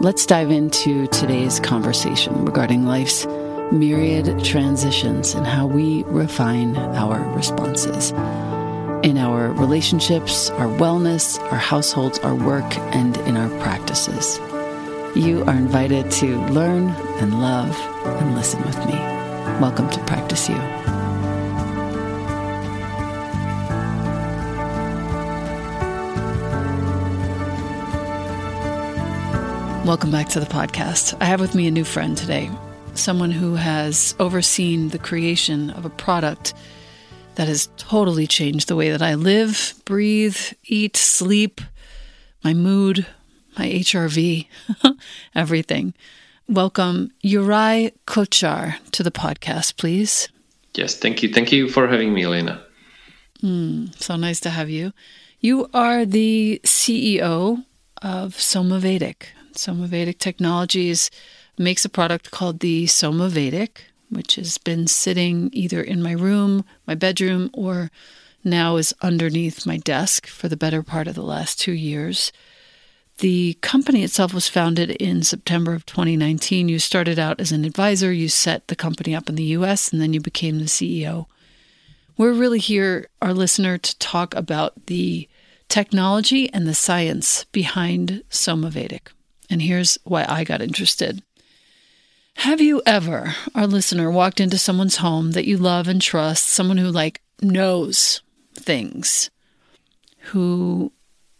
[0.00, 3.26] Let's dive into today's conversation regarding life's
[3.70, 8.10] myriad transitions and how we refine our responses
[9.02, 14.38] in our relationships, our wellness, our households, our work, and in our practices.
[15.14, 16.88] You are invited to learn
[17.18, 17.78] and love
[18.22, 18.94] and listen with me.
[19.60, 20.99] Welcome to Practice You.
[29.90, 31.16] Welcome back to the podcast.
[31.20, 32.48] I have with me a new friend today,
[32.94, 36.54] someone who has overseen the creation of a product
[37.34, 41.60] that has totally changed the way that I live, breathe, eat, sleep,
[42.44, 43.04] my mood,
[43.58, 44.46] my HRV,
[45.34, 45.92] everything.
[46.48, 50.28] Welcome Juraj Kocar, to the podcast, please.
[50.74, 51.32] Yes, thank you.
[51.32, 52.62] Thank you for having me, Elena.
[53.42, 54.92] Mm, so nice to have you.
[55.40, 57.64] You are the CEO
[58.02, 58.34] of
[59.60, 59.90] Somavedic.
[59.90, 61.10] Somavedic Technologies
[61.58, 66.94] makes a product called the Somavedic, which has been sitting either in my room, my
[66.94, 67.90] bedroom, or
[68.42, 72.32] now is underneath my desk for the better part of the last two years.
[73.18, 76.70] The company itself was founded in September of 2019.
[76.70, 80.00] You started out as an advisor, you set the company up in the US, and
[80.00, 81.26] then you became the CEO.
[82.16, 85.28] We're really here, our listener, to talk about the
[85.68, 89.08] technology and the science behind Somavedic.
[89.50, 91.22] And here's why I got interested.
[92.36, 96.78] Have you ever, our listener, walked into someone's home that you love and trust, someone
[96.78, 98.22] who like knows
[98.54, 99.28] things,
[100.30, 100.92] who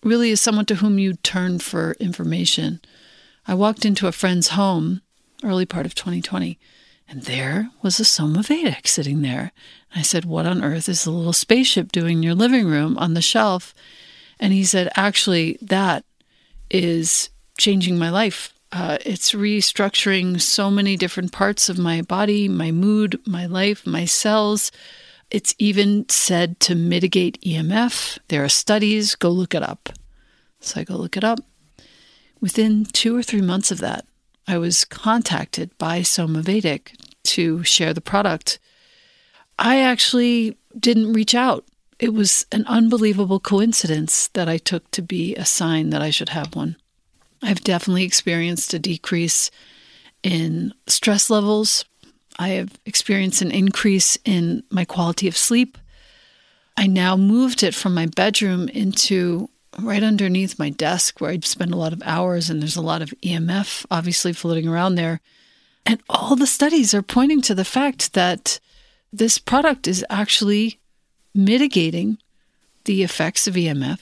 [0.02, 2.80] really is someone to whom you turn for information?
[3.46, 5.00] I walked into a friend's home
[5.42, 6.58] early part of 2020,
[7.08, 9.52] and there was a Somavedic sitting there.
[9.92, 12.98] And I said, What on earth is the little spaceship doing in your living room
[12.98, 13.74] on the shelf?
[14.38, 16.04] And he said, Actually, that
[16.70, 17.30] is
[17.60, 18.52] changing my life.
[18.72, 24.04] Uh, it's restructuring so many different parts of my body, my mood, my life, my
[24.04, 24.72] cells.
[25.30, 28.18] It's even said to mitigate EMF.
[28.28, 29.90] There are studies, go look it up.
[30.60, 31.40] So I go look it up.
[32.40, 34.06] Within two or three months of that,
[34.48, 38.58] I was contacted by Somavedic to share the product.
[39.58, 41.64] I actually didn't reach out.
[41.98, 46.30] It was an unbelievable coincidence that I took to be a sign that I should
[46.30, 46.76] have one.
[47.42, 49.50] I've definitely experienced a decrease
[50.22, 51.84] in stress levels.
[52.38, 55.78] I have experienced an increase in my quality of sleep.
[56.76, 61.72] I now moved it from my bedroom into right underneath my desk where I'd spend
[61.72, 65.20] a lot of hours, and there's a lot of EMF obviously floating around there.
[65.86, 68.60] And all the studies are pointing to the fact that
[69.12, 70.78] this product is actually
[71.34, 72.18] mitigating
[72.84, 74.00] the effects of EMF.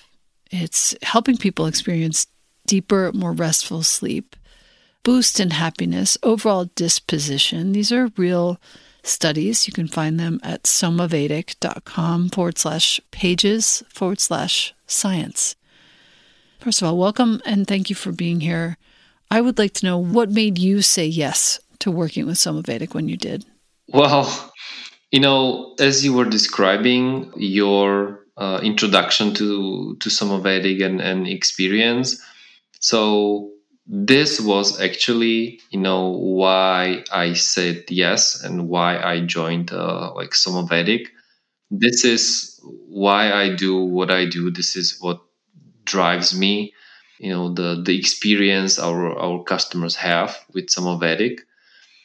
[0.51, 2.27] It's helping people experience
[2.69, 4.37] deeper, more restful sleep,
[5.03, 7.73] boost in happiness, overall disposition.
[7.73, 8.61] These are real
[9.03, 9.67] studies.
[9.67, 15.57] You can find them at somavedic.com forward slash pages forward slash science.
[16.61, 18.77] First of all, welcome and thank you for being here.
[19.31, 23.09] I would like to know what made you say yes to working with Somavedic when
[23.09, 23.45] you did.
[23.89, 24.53] Well,
[25.11, 32.21] you know, as you were describing your uh, introduction to to Somavedic and, and experience,
[32.81, 33.53] so
[33.87, 40.31] this was actually, you know, why I said yes and why I joined uh, like
[40.31, 41.07] Somavedic.
[41.71, 44.51] This is why I do what I do.
[44.51, 45.21] This is what
[45.85, 46.75] drives me.
[47.19, 51.41] You know, the the experience our our customers have with Somavedic.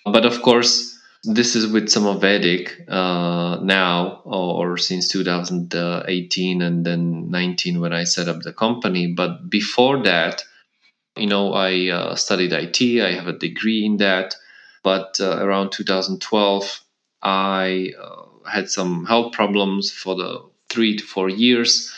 [0.05, 7.79] But of course, this is with Somavedic uh, now or since 2018 and then 19
[7.81, 9.07] when I set up the company.
[9.13, 10.43] But before that,
[11.17, 14.35] you know, I uh, studied IT, I have a degree in that.
[14.83, 16.81] But uh, around 2012,
[17.21, 21.93] I uh, had some health problems for the three to four years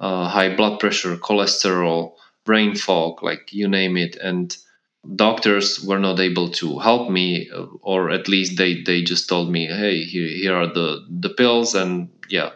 [0.00, 2.14] uh, high blood pressure, cholesterol,
[2.44, 4.16] brain fog, like you name it.
[4.16, 4.56] And
[5.16, 9.50] doctors were not able to help me, uh, or at least they, they just told
[9.50, 11.74] me, hey, here, here are the, the pills.
[11.74, 12.50] And yeah.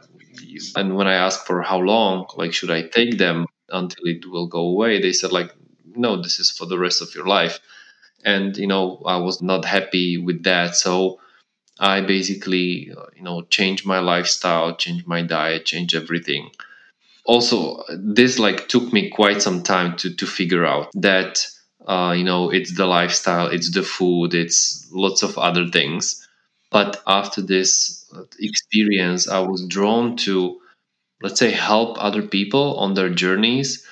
[0.77, 4.47] And when I asked for how long, like, should I take them until it will
[4.47, 5.55] go away, they said, like,
[5.99, 7.61] no, this is for the rest of your life.
[8.25, 10.77] And, you know, I was not happy with that.
[10.77, 11.21] So
[11.81, 16.51] I basically, uh, you know, changed my lifestyle, changed my diet, changed everything.
[17.25, 21.47] Also, this like took me quite some time to, to figure out that,
[21.87, 26.27] uh, you know, it's the lifestyle, it's the food, it's lots of other things.
[26.71, 30.61] But after this uh, experience, I was drawn to,
[31.23, 33.87] let's say, help other people on their journeys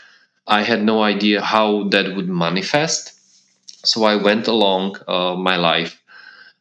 [0.47, 3.13] I had no idea how that would manifest.
[3.85, 6.01] So I went along uh, my life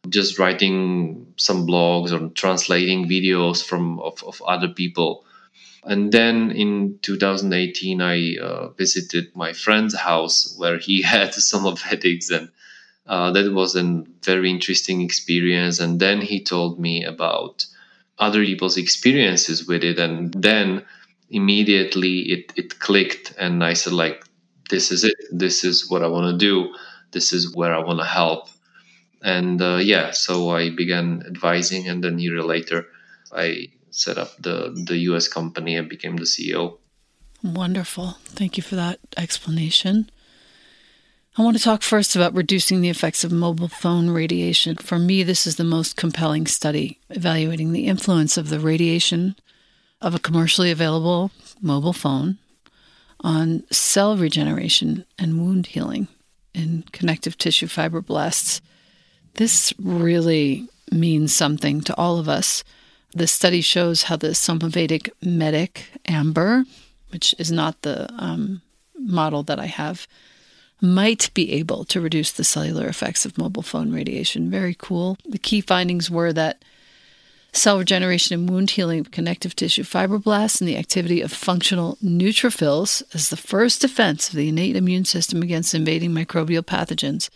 [0.09, 5.25] just writing some blogs or translating videos from of, of other people.
[5.83, 12.49] And then in 2018, I uh, visited my friend's house where he had Somavedic, and
[13.05, 15.79] uh, that was a very interesting experience.
[15.79, 17.65] And then he told me about
[18.17, 20.83] other people's experiences with it, and then
[21.29, 24.24] immediately it, it clicked and i said like
[24.67, 25.15] this is it.
[25.32, 26.74] This is what i want to do.
[27.12, 28.50] This is where i want to help.
[29.22, 32.88] And uh, yeah so i began advising and then a year later
[33.32, 36.77] i set up the the us company and became the ceo
[37.46, 38.17] wonderful.
[38.25, 40.10] Thank you for that explanation.
[41.38, 44.77] I want to talk first about reducing the effects of mobile phone radiation.
[44.77, 49.36] For me, this is the most compelling study evaluating the influence of the radiation
[50.01, 52.37] of a commercially available mobile phone
[53.21, 56.07] on cell regeneration and wound healing
[56.53, 58.61] in connective tissue fibroblasts.
[59.35, 62.63] This really means something to all of us.
[63.11, 66.65] The study shows how the Somavedic Medic Amber,
[67.09, 68.61] which is not the um,
[68.97, 70.07] model that I have,
[70.81, 74.51] might be able to reduce the cellular effects of mobile phone radiation.
[74.51, 75.17] Very cool.
[75.25, 76.63] The key findings were that
[77.55, 83.01] cell regeneration and wound healing of connective tissue fibroblasts and the activity of functional neutrophils
[83.13, 87.29] as the first defense of the innate immune system against invading microbial pathogens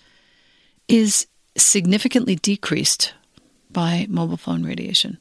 [0.87, 3.13] is significantly decreased
[3.71, 5.19] by mobile phone radiation.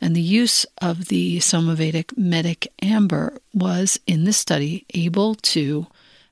[0.00, 5.86] And the use of the Somavedic Medic Amber was, in this study, able to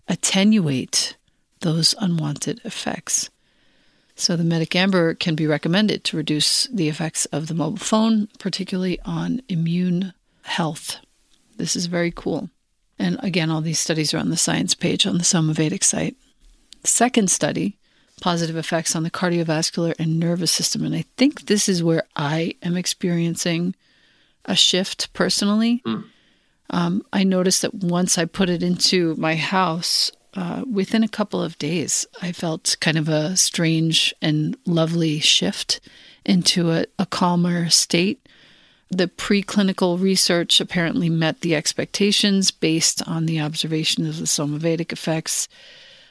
[0.09, 1.17] attenuate
[1.61, 3.29] those unwanted effects.
[4.19, 8.29] So, the Medic Amber can be recommended to reduce the effects of the mobile phone,
[8.41, 10.97] particularly on immune health.
[11.57, 12.51] This is very cool.
[12.99, 16.17] And again, all these studies are on the science page on the Somavedic site.
[16.83, 17.79] Second study,
[18.21, 20.85] positive effects on the cardiovascular and nervous system.
[20.85, 23.77] And I think this is where I am experiencing
[24.45, 25.81] a shift personally.
[25.87, 26.05] Mm.
[26.71, 31.43] Um, I noticed that once I put it into my house, uh, within a couple
[31.43, 35.81] of days, I felt kind of a strange and lovely shift
[36.25, 38.29] into a, a calmer state.
[38.91, 45.49] The preclinical research apparently met the expectations based on the observation of the Somavedic effects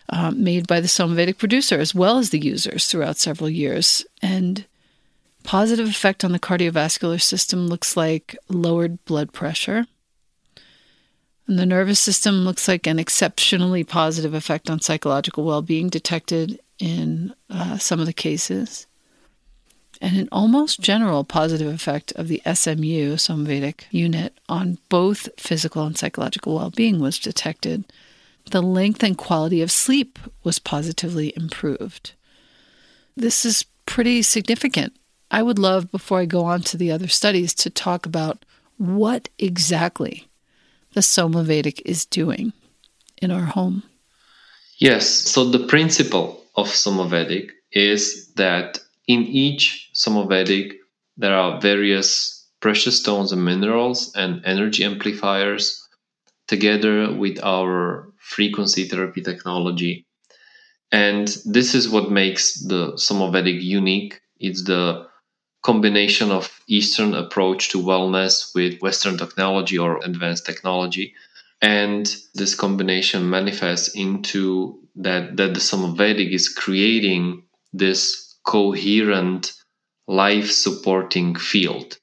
[0.09, 4.05] uh, made by the Somavedic producer as well as the users throughout several years.
[4.21, 4.65] And
[5.43, 9.85] positive effect on the cardiovascular system looks like lowered blood pressure,
[11.47, 16.59] and the nervous system looks like an exceptionally positive effect on psychological well being detected
[16.77, 18.85] in uh, some of the cases.
[19.99, 25.97] And an almost general positive effect of the SMU, Somavedic unit, on both physical and
[25.97, 27.85] psychological well being was detected.
[28.51, 32.13] The length and quality of sleep was positively improved.
[33.15, 34.93] This is pretty significant.
[35.31, 38.45] I would love, before I go on to the other studies, to talk about
[38.77, 40.26] what exactly
[40.93, 42.53] the Somavedic is doing
[43.21, 43.83] in our home?
[44.79, 45.07] Yes.
[45.07, 50.73] So the principle of Somavedic is that in each Somavedic
[51.17, 55.81] there are various precious stones and minerals and energy amplifiers
[56.47, 60.05] together with our frequency therapy technology.
[60.91, 64.21] And this is what makes the Somavedic unique.
[64.39, 65.07] It's the
[65.61, 71.13] combination of Eastern approach to wellness with Western technology or advanced technology.
[71.61, 79.53] And this combination manifests into that, that the Somavedic is creating this coherent
[80.07, 81.97] life supporting field.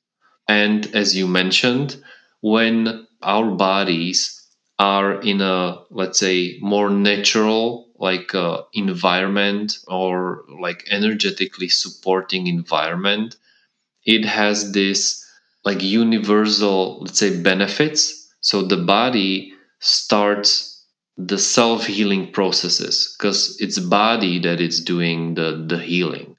[0.48, 2.02] And as you mentioned,
[2.40, 4.40] when our bodies
[4.78, 13.36] are in a, let's say, more natural like uh, environment or like energetically supporting environment
[14.06, 15.24] it has this
[15.64, 18.28] like universal let's say benefits.
[18.40, 20.84] So the body starts
[21.16, 26.36] the self-healing processes because it's body that is doing the the healing.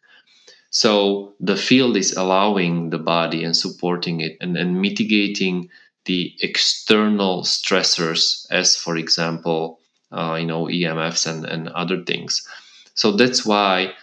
[0.69, 5.69] So the field is allowing the body and supporting it and, and mitigating
[6.05, 9.79] the external stressors as for example
[10.11, 12.45] uh, you know emfs and, and other things.
[12.93, 13.93] So that's why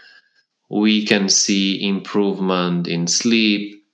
[0.69, 3.85] we can see improvement in sleep,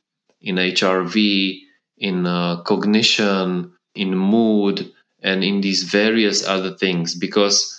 [0.41, 1.61] in HRV,
[1.99, 7.75] in uh, cognition, in mood, and in these various other things because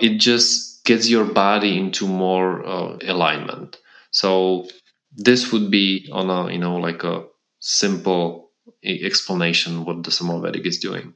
[0.00, 3.78] it just gets your body into more uh, alignment.
[4.10, 4.68] So
[5.16, 7.24] this would be on a you know like a
[7.60, 8.50] simple
[8.84, 11.14] explanation what the Somavedic is doing.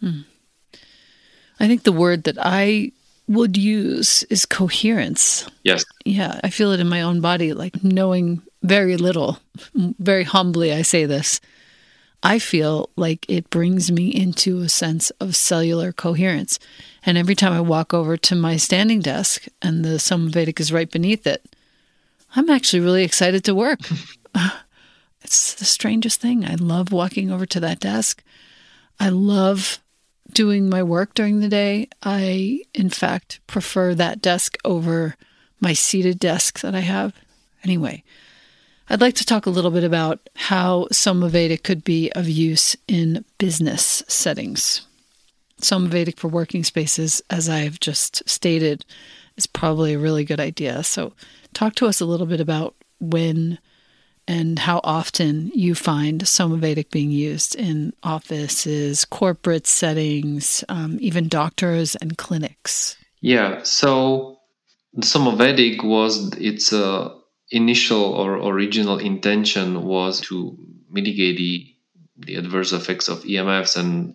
[0.00, 0.22] Hmm.
[1.58, 2.92] I think the word that I
[3.30, 5.46] would use is coherence.
[5.62, 5.84] Yes.
[6.04, 9.38] Yeah, I feel it in my own body, like knowing very little.
[9.74, 11.40] Very humbly, I say this.
[12.24, 16.58] I feel like it brings me into a sense of cellular coherence.
[17.06, 20.90] And every time I walk over to my standing desk and the Somavedic is right
[20.90, 21.54] beneath it,
[22.34, 23.78] I'm actually really excited to work.
[25.22, 26.44] it's the strangest thing.
[26.44, 28.24] I love walking over to that desk.
[28.98, 29.78] I love
[30.34, 35.16] doing my work during the day, I, in fact, prefer that desk over
[35.60, 37.14] my seated desk that I have.
[37.64, 38.02] Anyway,
[38.88, 43.24] I'd like to talk a little bit about how Somaveda could be of use in
[43.38, 44.86] business settings.
[45.60, 48.84] Somavedic for working spaces, as I've just stated,
[49.36, 50.82] is probably a really good idea.
[50.82, 51.12] So,
[51.52, 53.58] talk to us a little bit about when
[54.30, 61.96] and how often you find Somavedic being used in offices, corporate settings, um, even doctors
[61.96, 62.96] and clinics.
[63.20, 64.38] Yeah, so
[64.94, 67.12] the Somavedic was its uh,
[67.50, 70.56] initial or original intention was to
[70.88, 71.66] mitigate the
[72.16, 74.14] the adverse effects of EMFs, and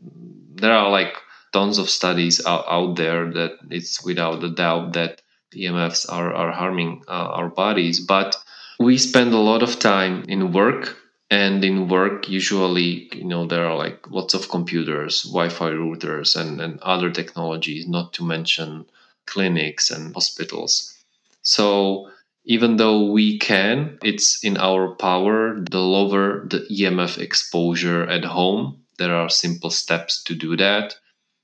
[0.55, 1.17] there are like
[1.51, 5.21] tons of studies out, out there that it's without a doubt that
[5.53, 8.37] EMFs are are harming uh, our bodies, but
[8.79, 10.97] we spend a lot of time in work
[11.31, 16.61] and in work usually you know there are like lots of computers wi-fi routers and,
[16.61, 18.85] and other technologies not to mention
[19.25, 20.95] clinics and hospitals.
[21.41, 22.11] So
[22.45, 28.81] even though we can it's in our power the lower the emf exposure at home
[28.97, 30.95] there are simple steps to do that.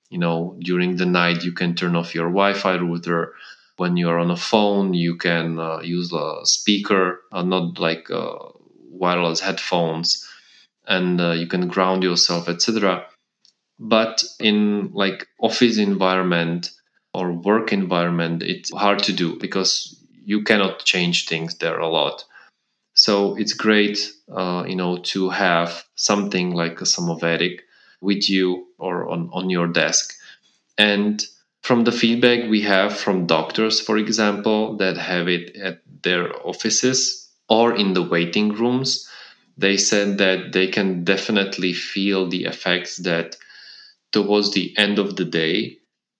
[0.10, 3.34] You know during the night you can turn off your wi-fi router
[3.78, 8.38] when you're on a phone, you can uh, use a speaker, uh, not like uh,
[8.90, 10.28] wireless headphones,
[10.88, 13.06] and uh, you can ground yourself, etc.
[13.80, 16.72] But in like office environment
[17.13, 22.24] or work environment, it's hard to do because you cannot change things there a lot.
[22.94, 27.60] So it's great, uh, you know, to have something like a Somavedic
[28.01, 30.13] with you or on, on your desk.
[30.78, 31.24] And
[31.62, 37.30] from the feedback we have from doctors, for example, that have it at their offices
[37.50, 39.08] or in the waiting rooms,
[39.58, 43.36] they said that they can definitely feel the effects that
[44.12, 45.77] towards the end of the day,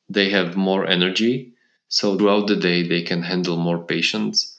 [0.10, 1.53] they have more energy.
[1.89, 4.57] So throughout the day, they can handle more patients.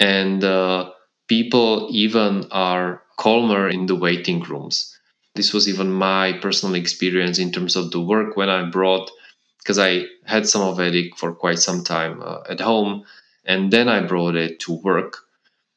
[0.00, 0.90] And uh,
[1.28, 4.96] people even are calmer in the waiting rooms.
[5.34, 9.10] This was even my personal experience in terms of the work when I brought
[9.64, 13.04] because I had Somavedic for quite some time uh, at home,
[13.46, 15.18] and then I brought it to work.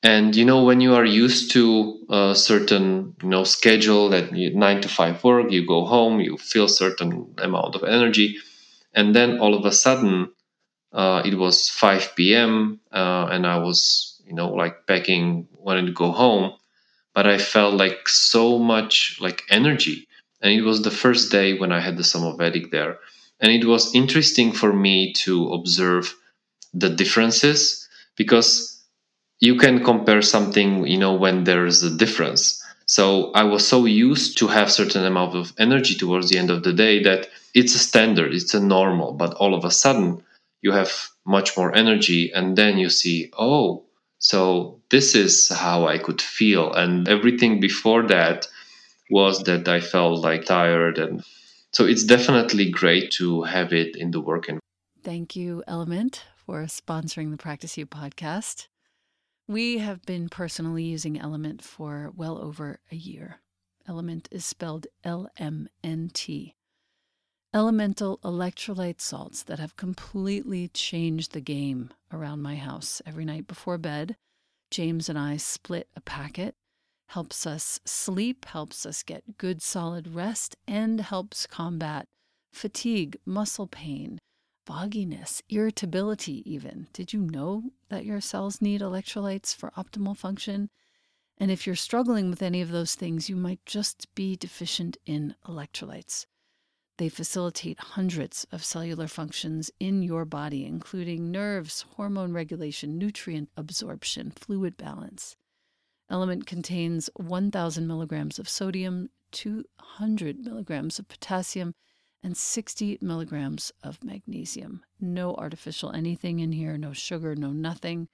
[0.03, 4.53] And you know, when you are used to a certain you know schedule that you,
[4.55, 8.37] nine to five work, you go home, you feel certain amount of energy,
[8.93, 10.31] and then all of a sudden,
[10.93, 12.79] uh, it was five p.m.
[12.91, 16.53] Uh, and I was you know like packing, wanting to go home,
[17.15, 20.07] but I felt like so much like energy,
[20.41, 22.99] and it was the first day when I had the Somavedic there
[23.39, 26.15] and it was interesting for me to observe
[26.73, 28.83] the differences because
[29.39, 32.63] you can compare something you know when there's a difference.
[32.85, 36.63] So i was so used to have certain amount of energy towards the end of
[36.63, 39.13] the day that it's a standard it's a normal.
[39.13, 40.23] But all of a sudden
[40.61, 40.91] you have
[41.25, 43.83] much more energy and then you see oh
[44.19, 46.73] so this is how i could feel.
[46.73, 48.47] And everything before that
[49.09, 51.23] was that i felt like tired and
[51.71, 54.47] so it's definitely great to have it in the work.
[55.03, 58.67] Thank you, Element, for sponsoring the Practice You podcast.
[59.47, 63.39] We have been personally using Element for well over a year.
[63.87, 66.55] Element is spelled L M N T.
[67.53, 73.01] Elemental electrolyte salts that have completely changed the game around my house.
[73.05, 74.17] Every night before bed,
[74.69, 76.55] James and I split a packet
[77.07, 82.05] helps us sleep, helps us get good solid rest, and helps combat
[82.51, 84.19] fatigue, muscle pain,
[84.65, 86.87] fogginess, irritability, even.
[86.91, 90.69] Did you know that your cells need electrolytes for optimal function?
[91.37, 95.35] And if you're struggling with any of those things, you might just be deficient in
[95.45, 96.25] electrolytes.
[96.97, 104.31] They facilitate hundreds of cellular functions in your body, including nerves, hormone regulation, nutrient absorption,
[104.31, 105.35] fluid balance.
[106.09, 111.75] Element contains 1,000 milligrams of sodium, 200 milligrams of potassium,
[112.23, 114.83] and 60 milligrams of magnesium.
[114.99, 118.07] No artificial anything in here, no sugar, no nothing.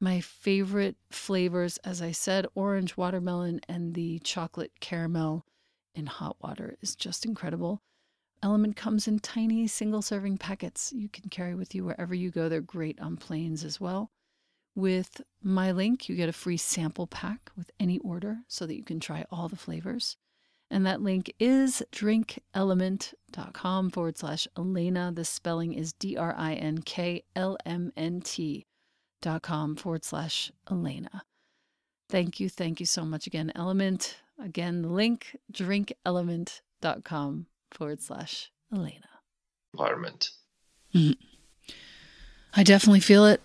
[0.00, 5.46] My favorite flavors, as I said, orange watermelon and the chocolate caramel
[5.94, 7.80] in hot water is just incredible.
[8.42, 12.48] Element comes in tiny single serving packets you can carry with you wherever you go.
[12.48, 14.10] They're great on planes as well.
[14.74, 18.82] With my link, you get a free sample pack with any order so that you
[18.82, 20.16] can try all the flavors.
[20.70, 25.12] And that link is drinkelement.com forward slash Elena.
[25.14, 28.66] The spelling is D R I N K L M N T
[29.22, 31.22] dot com forward slash Elena.
[32.08, 32.48] Thank you.
[32.48, 34.16] Thank you so much again, Element.
[34.42, 39.08] Again, the link drinkelement.com forward slash Elena.
[39.72, 40.30] Environment.
[40.94, 41.12] Mm-hmm.
[42.56, 43.40] I definitely feel it.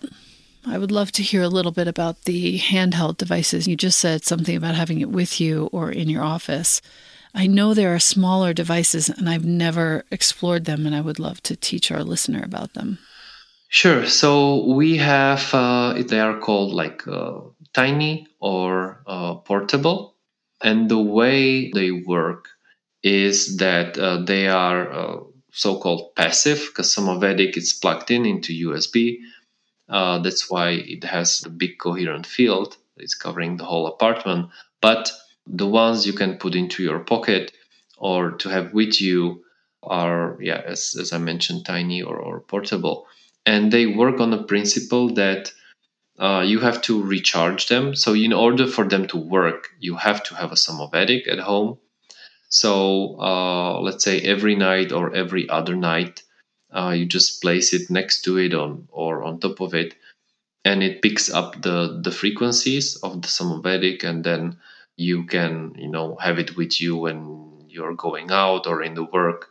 [0.66, 3.66] I would love to hear a little bit about the handheld devices.
[3.66, 6.82] You just said something about having it with you or in your office.
[7.34, 11.42] I know there are smaller devices and I've never explored them, and I would love
[11.44, 12.98] to teach our listener about them.
[13.68, 14.04] Sure.
[14.06, 17.40] So we have, uh, they are called like uh,
[17.72, 20.16] tiny or uh, portable.
[20.62, 22.48] And the way they work
[23.02, 25.16] is that uh, they are uh,
[25.52, 29.18] so called passive because Somavedic it is plugged in into USB.
[29.90, 32.76] Uh, that's why it has a big coherent field.
[32.96, 34.50] It's covering the whole apartment.
[34.80, 35.10] But
[35.46, 37.52] the ones you can put into your pocket
[37.98, 39.44] or to have with you
[39.82, 43.06] are, yeah, as, as I mentioned, tiny or, or portable.
[43.46, 45.52] And they work on the principle that
[46.18, 47.94] uh, you have to recharge them.
[47.94, 51.78] So, in order for them to work, you have to have a Somavedic at home.
[52.50, 56.22] So, uh, let's say every night or every other night,
[56.72, 59.94] uh, you just place it next to it on or on top of it,
[60.64, 64.58] and it picks up the the frequencies of the Somavedic, and then
[64.96, 69.04] you can you know have it with you when you're going out or in the
[69.04, 69.48] work.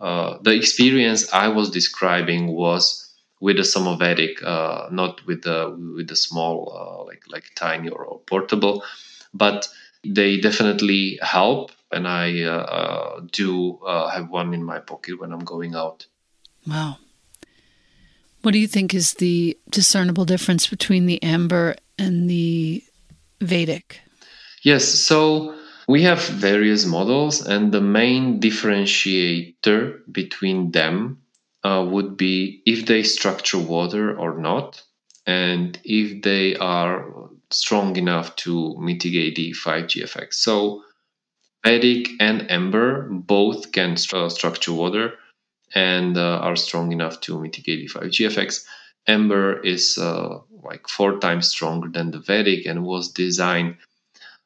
[0.00, 6.08] Uh, the experience I was describing was with a Somavedic, uh, not with the with
[6.08, 8.84] the small uh, like like tiny or, or, portable,
[9.34, 9.68] but
[10.04, 15.32] they definitely help, and I uh, uh do uh, have one in my pocket when
[15.32, 16.06] I'm going out.
[16.66, 16.98] Wow.
[18.42, 22.82] What do you think is the discernible difference between the amber and the
[23.40, 24.00] Vedic?
[24.62, 25.54] Yes, so
[25.88, 31.18] we have various models, and the main differentiator between them
[31.64, 34.82] uh, would be if they structure water or not,
[35.26, 40.38] and if they are strong enough to mitigate the 5G effects.
[40.38, 40.82] So,
[41.64, 45.14] Vedic and Amber both can st- structure water
[45.74, 48.66] and uh, are strong enough to mitigate the 5G effects.
[49.06, 53.76] Amber is uh, like four times stronger than the Vedic and was designed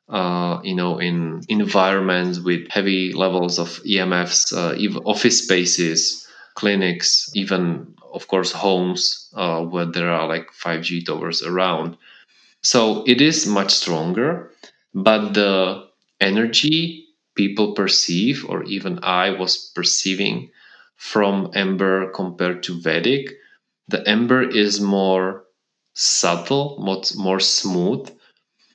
[0.08, 7.94] uh, you know, in environments with heavy levels of EMFs, uh, office spaces, clinics, even
[8.12, 11.96] of course homes uh, where there are like 5G towers around.
[12.62, 14.52] So it is much stronger,
[14.94, 15.88] but the
[16.20, 20.50] energy people perceive, or even I was perceiving
[20.96, 23.30] from Amber compared to Vedic,
[23.88, 25.44] the Amber is more
[25.94, 28.10] subtle, more, more smooth.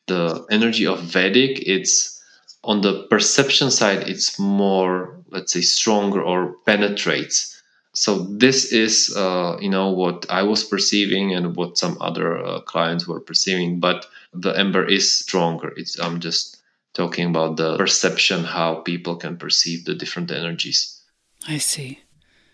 [0.08, 2.22] The energy of Vedic, it's
[2.64, 7.62] on the perception side, it's more, let's say, stronger or penetrates.
[7.94, 12.62] So this is uh, you know what i was perceiving and what some other uh,
[12.62, 15.74] clients were perceiving but the amber is stronger.
[15.76, 16.62] It's i'm just
[16.94, 21.02] talking about the perception how people can perceive the different energies.
[21.48, 22.00] I see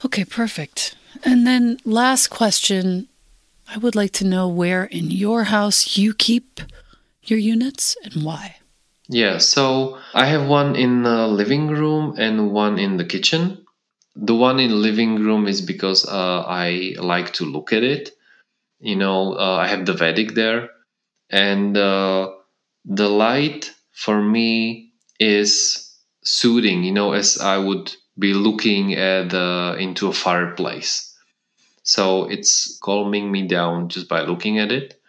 [0.05, 3.07] okay perfect and then last question
[3.69, 6.61] i would like to know where in your house you keep
[7.23, 8.57] your units and why
[9.09, 13.65] yeah so i have one in the living room and one in the kitchen
[14.17, 18.11] the one in the living room is because uh, I like to look at it.
[18.79, 20.69] You know, uh, I have the Vedic there,
[21.29, 22.31] and uh,
[22.85, 26.83] the light for me is soothing.
[26.83, 31.15] You know, as I would be looking at uh, into a fireplace.
[31.83, 34.99] So it's calming me down just by looking at it.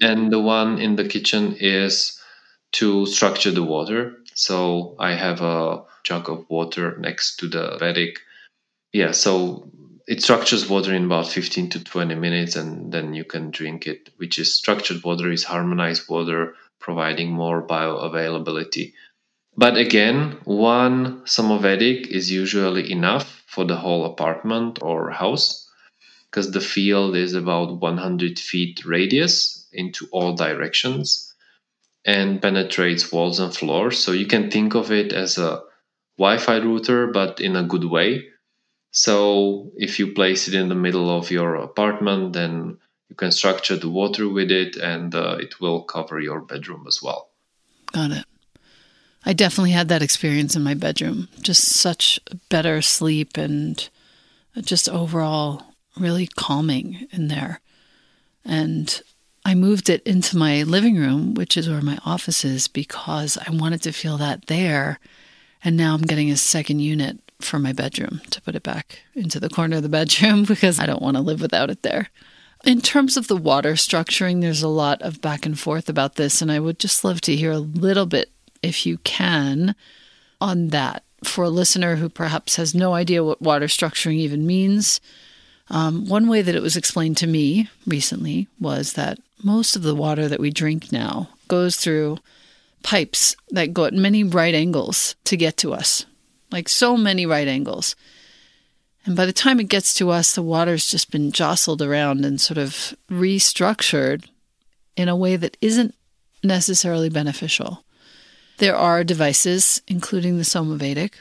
[0.00, 2.20] And the one in the kitchen is
[2.72, 4.16] to structure the water.
[4.34, 8.20] So I have a jug of water next to the Vedic.
[8.92, 9.70] Yeah, so
[10.06, 14.10] it structures water in about 15 to 20 minutes and then you can drink it,
[14.16, 18.94] which is structured water, is harmonized water, providing more bioavailability.
[19.58, 25.68] But again, one Somavedic is usually enough for the whole apartment or house
[26.30, 31.34] because the field is about 100 feet radius into all directions
[32.04, 33.98] and penetrates walls and floors.
[33.98, 35.62] So you can think of it as a
[36.16, 38.28] Wi-Fi router, but in a good way.
[38.92, 43.76] So if you place it in the middle of your apartment, then you can structure
[43.76, 47.30] the water with it, and uh, it will cover your bedroom as well.
[47.92, 48.24] Got it.
[49.24, 51.28] I definitely had that experience in my bedroom.
[51.42, 53.88] Just such better sleep and
[54.62, 57.60] just overall really calming in there.
[58.44, 59.02] And
[59.44, 63.50] I moved it into my living room, which is where my office is, because I
[63.50, 64.98] wanted to feel that there
[65.62, 69.40] and now I'm getting a second unit for my bedroom to put it back into
[69.40, 72.08] the corner of the bedroom because I don't want to live without it there.
[72.64, 76.42] In terms of the water structuring, there's a lot of back and forth about this,
[76.42, 79.74] and I would just love to hear a little bit, if you can,
[80.40, 85.00] on that for a listener who perhaps has no idea what water structuring even means.
[85.70, 89.94] Um, one way that it was explained to me recently was that most of the
[89.94, 92.18] water that we drink now goes through
[92.82, 96.06] pipes that go at many right angles to get to us,
[96.50, 97.96] like so many right angles.
[99.04, 102.40] And by the time it gets to us, the water's just been jostled around and
[102.40, 104.26] sort of restructured
[104.96, 105.94] in a way that isn't
[106.42, 107.84] necessarily beneficial.
[108.58, 111.12] There are devices, including the Somavedic,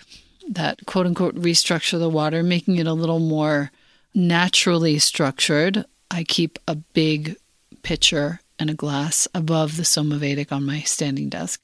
[0.50, 3.72] that quote unquote restructure the water, making it a little more
[4.14, 5.86] naturally structured.
[6.10, 7.36] I keep a big
[7.84, 11.62] pitcher and a glass above the Somavedic on my standing desk.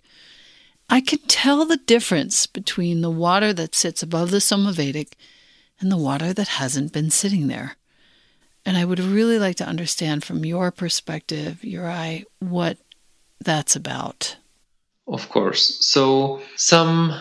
[0.90, 5.14] I can tell the difference between the water that sits above the Somavedic
[5.80, 7.78] and the water that hasn't been sitting there.
[8.64, 12.78] And I would really like to understand from your perspective, your eye, what
[13.40, 14.38] that's about.
[15.08, 15.78] Of course.
[15.88, 17.12] So, some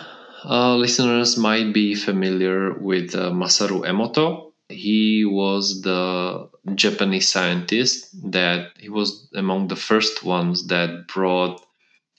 [0.43, 4.51] uh, listeners might be familiar with uh, Masaru Emoto.
[4.67, 11.65] He was the Japanese scientist that he was among the first ones that brought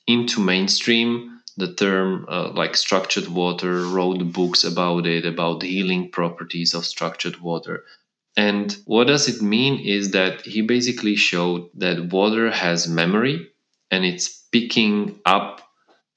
[0.06, 6.10] into mainstream the term uh, like structured water, wrote books about it, about the healing
[6.10, 7.84] properties of structured water.
[8.36, 13.48] And what does it mean is that he basically showed that water has memory
[13.90, 15.62] and it's picking up,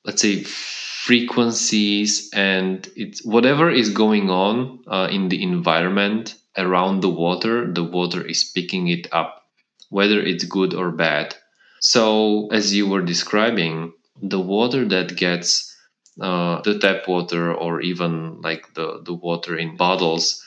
[0.06, 7.10] let's say, frequencies and it's whatever is going on uh, in the environment around the
[7.10, 9.42] water, the water is picking it up,
[9.90, 11.34] whether it's good or bad.
[11.80, 15.76] So, as you were describing, the water that gets
[16.22, 20.44] uh, the tap water or even like the, the water in bottles,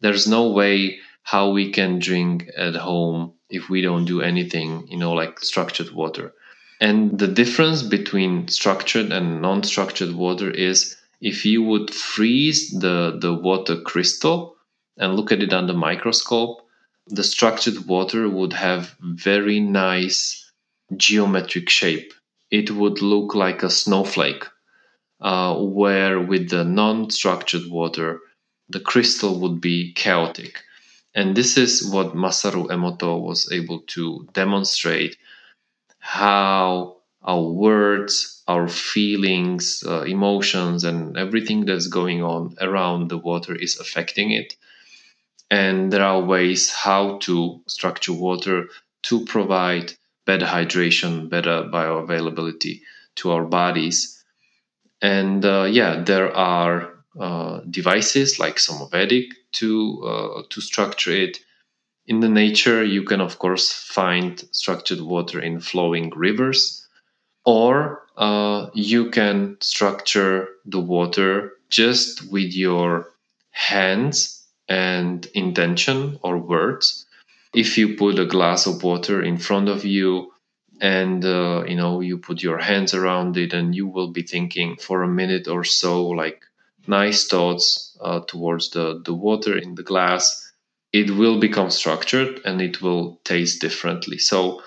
[0.00, 4.96] there's no way how we can drink at home if we don't do anything, you
[4.96, 6.32] know, like structured water.
[6.80, 13.18] And the difference between structured and non structured water is if you would freeze the,
[13.20, 14.56] the water crystal
[14.96, 16.60] and look at it under microscope,
[17.08, 20.50] the structured water would have very nice
[20.96, 22.12] geometric shape
[22.50, 24.44] it would look like a snowflake,
[25.20, 28.20] uh, where with the non structured water,
[28.68, 30.62] the crystal would be chaotic.
[31.14, 35.16] And this is what Masaru Emoto was able to demonstrate
[36.08, 43.54] how our words, our feelings, uh, emotions, and everything that's going on around the water
[43.54, 44.56] is affecting it.
[45.50, 48.68] And there are ways how to structure water
[49.04, 49.92] to provide
[50.26, 52.80] better hydration, better bioavailability
[53.16, 54.22] to our bodies.
[55.02, 61.40] And uh, yeah, there are uh, devices like Somavedic to uh, to structure it.
[62.08, 66.88] In the nature, you can of course find structured water in flowing rivers,
[67.44, 73.10] or uh, you can structure the water just with your
[73.50, 77.04] hands and intention or words.
[77.54, 80.32] If you put a glass of water in front of you
[80.80, 84.76] and uh, you know you put your hands around it and you will be thinking
[84.76, 86.40] for a minute or so like
[86.86, 90.47] nice thoughts uh, towards the, the water in the glass
[90.92, 94.62] it will become structured and it will taste differently so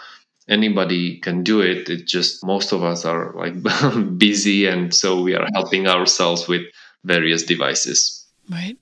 [0.47, 3.55] anybody can do it it just most of us are like
[4.17, 6.61] busy and so we are helping ourselves with
[7.03, 8.77] various devices right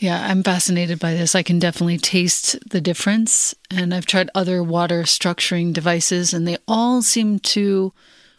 [0.00, 1.34] yeah, I'm fascinated by this.
[1.34, 3.54] I can definitely taste the difference.
[3.70, 7.92] And I've tried other water structuring devices, and they all seem to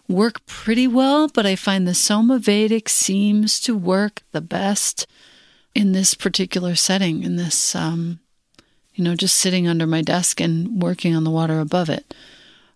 [0.07, 1.27] work pretty well.
[1.27, 5.05] But I find the Somavedic seems to work the best
[5.73, 8.19] in this particular setting, in this, um,
[8.93, 12.13] you know, just sitting under my desk and working on the water above it.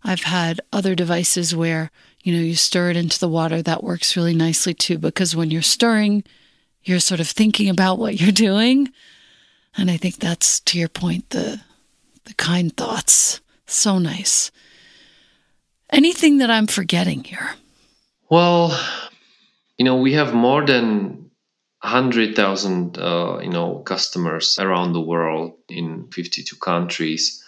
[0.04, 1.92] I've had other devices where,
[2.24, 3.62] you know, you stir it into the water.
[3.62, 6.24] That works really nicely too, because when you're stirring,
[6.84, 8.92] you're sort of thinking about what you're doing.
[9.78, 11.62] And I think that's to your point, the
[12.26, 13.42] the kind thoughts.
[13.68, 14.52] So nice.
[15.90, 17.56] Anything that I'm forgetting here?
[18.30, 18.80] Well,
[19.78, 21.25] you know, we have more than
[21.86, 27.44] 100,000, uh, you know, customers around the world in 52 countries.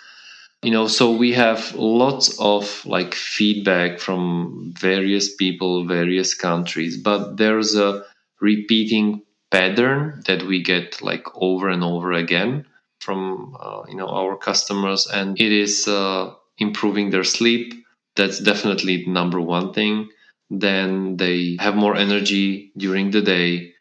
[0.61, 7.37] You know, so we have lots of like feedback from various people, various countries, but
[7.37, 8.03] there's a
[8.39, 12.65] repeating pattern that we get like over and over again
[12.99, 17.73] from uh, you know our customers and it is uh, improving their sleep.
[18.15, 20.09] That's definitely number one thing.
[20.49, 23.73] Then they have more energy during the day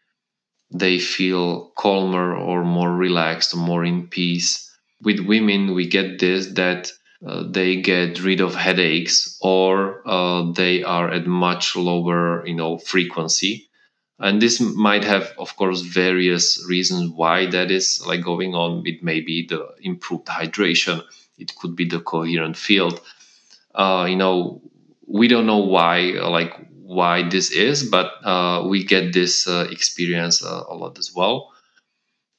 [0.71, 4.71] they feel calmer or more relaxed or more in peace.
[5.03, 6.93] With women we get this that
[7.27, 12.79] uh, they get rid of headaches or uh, they are at much lower you know
[12.79, 13.69] frequency.
[14.19, 18.83] And this might have of course various reasons why that is like going on.
[18.87, 21.03] It may be the improved hydration.
[21.39, 23.01] It could be the coherent field.
[23.75, 24.63] Uh, you know
[25.07, 30.45] we don't know why, like why this is, but uh, we get this uh, experience
[30.45, 31.53] uh, a lot as well.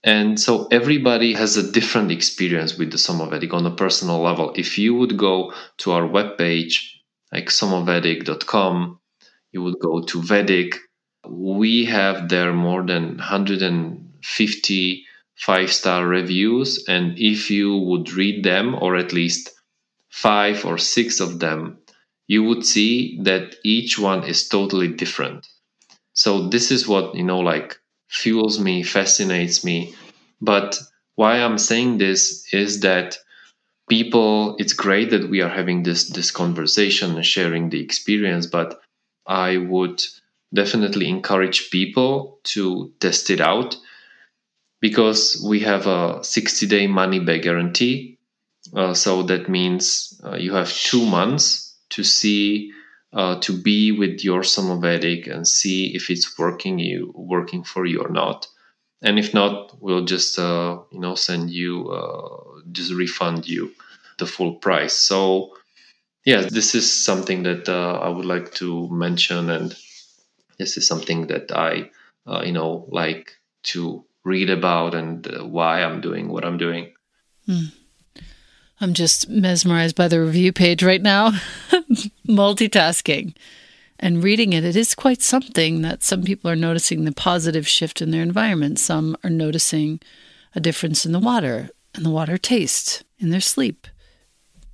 [0.04, 4.54] And so everybody has a different experience with the Somavedic on a personal level.
[4.56, 6.76] If you would go to our webpage,
[7.34, 9.00] like somavedic.com,
[9.52, 10.78] you would go to Vedic.
[11.28, 15.06] We have there more than 150
[15.38, 16.84] five star reviews.
[16.88, 19.52] And if you would read them, or at least
[20.10, 21.78] five or six of them,
[22.28, 25.48] you would see that each one is totally different.
[26.13, 27.78] So this is what, you know, like
[28.10, 29.96] fuels me, fascinates me.
[30.42, 30.80] But
[31.16, 33.18] why I'm saying this is that
[33.90, 38.80] people, it's great that we are having this this conversation and sharing the experience, but
[39.26, 40.04] I would
[40.54, 43.78] definitely encourage people to test it out
[44.82, 48.18] because we have a 60 day money back guarantee.
[48.76, 52.71] Uh, so that means uh, you have two months to see
[53.13, 58.02] uh, to be with your Somavedic and see if it's working you working for you
[58.02, 58.47] or not.
[59.02, 63.71] And if not, we'll just uh, you know send you uh, just refund you
[64.19, 64.93] the full price.
[64.93, 65.56] So
[66.26, 69.76] yeah, this is something that uh, I would like to mention, and
[70.60, 71.89] this is something that I
[72.43, 73.32] you know like
[73.63, 76.93] to read about and why I'm doing what I'm doing.
[77.45, 77.67] Hmm.
[78.80, 81.32] I'm just mesmerized by the review page right now.
[82.28, 83.34] Multitasking
[84.00, 88.02] and reading it, it is quite something that some people are noticing the positive shift
[88.02, 88.80] in their environment.
[88.80, 90.00] Some are noticing
[90.56, 93.88] a difference in the water and the water taste, in their sleep,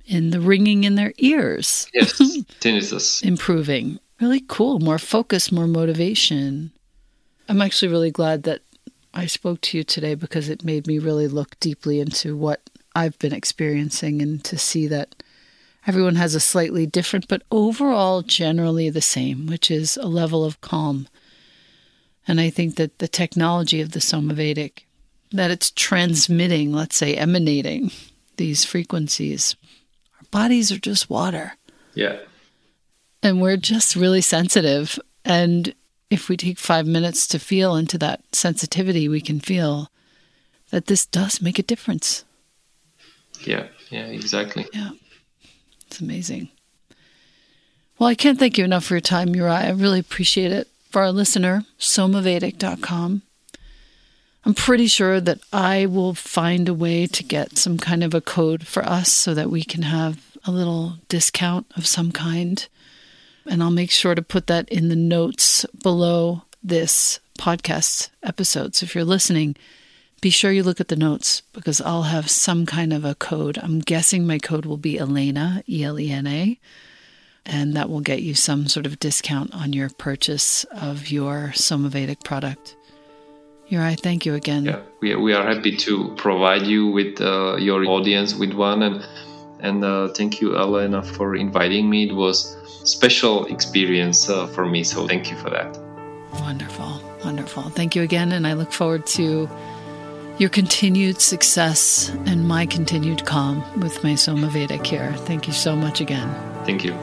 [0.04, 1.88] in the ringing in their ears.
[1.94, 2.12] Yes,
[2.60, 3.22] tinnitus.
[3.22, 3.98] Improving.
[4.20, 4.78] Really cool.
[4.78, 6.72] More focus, more motivation.
[7.48, 8.60] I'm actually really glad that
[9.14, 12.60] I spoke to you today because it made me really look deeply into what
[12.94, 15.22] I've been experiencing and to see that
[15.86, 20.60] everyone has a slightly different, but overall generally the same, which is a level of
[20.60, 21.08] calm.
[22.26, 24.84] And I think that the technology of the Somavedic,
[25.32, 27.90] that it's transmitting, let's say, emanating
[28.36, 29.56] these frequencies,
[30.18, 31.54] our bodies are just water.
[31.94, 32.18] Yeah.
[33.22, 34.98] And we're just really sensitive.
[35.24, 35.74] And
[36.10, 39.90] if we take five minutes to feel into that sensitivity, we can feel
[40.70, 42.24] that this does make a difference.
[43.46, 44.66] Yeah, yeah, exactly.
[44.72, 44.90] Yeah,
[45.86, 46.48] it's amazing.
[47.98, 49.64] Well, I can't thank you enough for your time, Juraj.
[49.64, 50.68] I really appreciate it.
[50.90, 53.22] For our listener, somavedic.com.
[54.44, 58.20] I'm pretty sure that I will find a way to get some kind of a
[58.20, 62.68] code for us so that we can have a little discount of some kind.
[63.46, 68.74] And I'll make sure to put that in the notes below this podcast episode.
[68.74, 69.56] So if you're listening,
[70.24, 73.58] be sure you look at the notes because I'll have some kind of a code.
[73.62, 76.58] I'm guessing my code will be Elena, E L E N A,
[77.44, 82.24] and that will get you some sort of discount on your purchase of your Somavedic
[82.24, 82.74] product.
[83.68, 84.64] Uri, thank you again.
[84.64, 89.06] Yeah, we, we are happy to provide you with uh, your audience with one and
[89.60, 92.08] and uh, thank you Elena for inviting me.
[92.08, 94.84] It was special experience uh, for me.
[94.84, 95.78] So thank you for that.
[96.40, 97.02] Wonderful.
[97.22, 97.64] Wonderful.
[97.64, 98.32] Thank you again.
[98.32, 99.50] And I look forward to
[100.38, 105.12] your continued success and my continued calm with my Somavedic here.
[105.18, 106.28] Thank you so much again.
[106.64, 106.94] Thank you.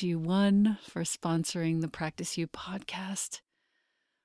[0.00, 3.42] AG1, for sponsoring the Practice You podcast.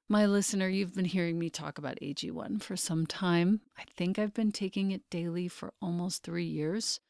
[0.07, 3.59] My listener, you've been hearing me talk about AG1 for some time.
[3.77, 7.01] I think I've been taking it daily for almost three years.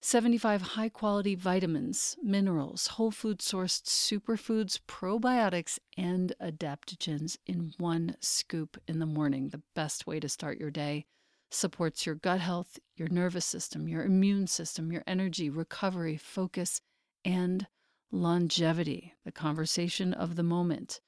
[0.00, 8.78] 75 high quality vitamins, minerals, whole food sourced superfoods, probiotics, and adaptogens in one scoop
[8.88, 9.50] in the morning.
[9.50, 11.04] The best way to start your day
[11.50, 16.80] supports your gut health, your nervous system, your immune system, your energy, recovery, focus,
[17.24, 17.66] and
[18.10, 21.00] longevity, the conversation of the moment.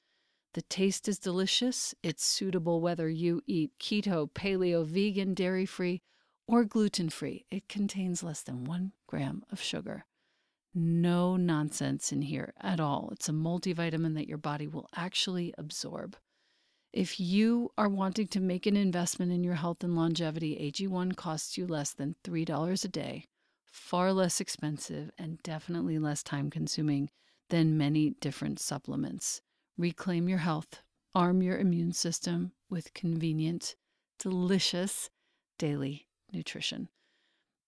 [0.54, 1.94] The taste is delicious.
[2.02, 6.00] It's suitable whether you eat keto, paleo, vegan, dairy free,
[6.46, 7.44] or gluten free.
[7.50, 10.06] It contains less than one gram of sugar.
[10.72, 13.10] No nonsense in here at all.
[13.12, 16.16] It's a multivitamin that your body will actually absorb.
[16.92, 21.58] If you are wanting to make an investment in your health and longevity, AG1 costs
[21.58, 23.26] you less than $3 a day,
[23.74, 27.10] far less expensive, and definitely less time consuming
[27.50, 29.42] than many different supplements.
[29.76, 30.80] Reclaim your health,
[31.12, 33.74] arm your immune system with convenient,
[34.20, 35.10] delicious
[35.58, 36.88] daily nutrition.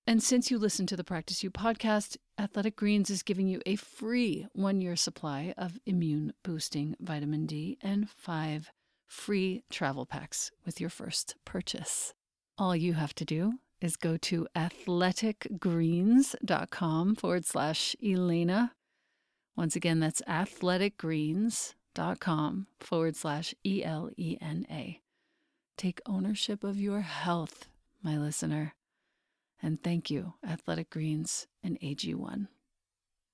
[0.07, 3.75] And since you listen to the Practice You podcast, Athletic Greens is giving you a
[3.75, 8.71] free one year supply of immune boosting vitamin D and five
[9.09, 12.15] free travel packs with your first purchase.
[12.57, 18.73] All you have to do is go to athleticgreens.com forward slash Elena.
[19.57, 25.01] Once again, that's athleticgreens.com forward slash E L E N A.
[25.77, 27.69] Take ownership of your health,
[28.03, 28.75] my listener.
[29.63, 32.49] And thank you, Athletic Greens and AG1.